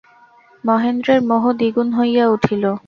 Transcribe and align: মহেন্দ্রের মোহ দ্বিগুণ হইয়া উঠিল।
মহেন্দ্রের 0.63 1.19
মোহ 1.29 1.43
দ্বিগুণ 1.59 1.87
হইয়া 1.97 2.25
উঠিল। 2.27 2.63